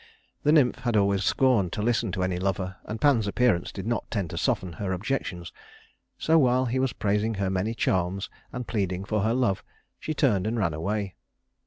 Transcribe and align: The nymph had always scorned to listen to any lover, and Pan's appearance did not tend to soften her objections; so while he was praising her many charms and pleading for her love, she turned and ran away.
The 0.41 0.51
nymph 0.51 0.79
had 0.79 0.97
always 0.97 1.23
scorned 1.23 1.71
to 1.73 1.83
listen 1.83 2.11
to 2.13 2.23
any 2.23 2.37
lover, 2.39 2.77
and 2.85 2.99
Pan's 2.99 3.27
appearance 3.27 3.71
did 3.71 3.85
not 3.85 4.09
tend 4.09 4.31
to 4.31 4.37
soften 4.39 4.73
her 4.81 4.93
objections; 4.93 5.53
so 6.17 6.39
while 6.39 6.65
he 6.65 6.79
was 6.79 6.91
praising 6.91 7.35
her 7.35 7.51
many 7.51 7.75
charms 7.75 8.27
and 8.51 8.67
pleading 8.67 9.05
for 9.05 9.21
her 9.21 9.35
love, 9.35 9.63
she 9.99 10.15
turned 10.15 10.47
and 10.47 10.57
ran 10.57 10.73
away. 10.73 11.13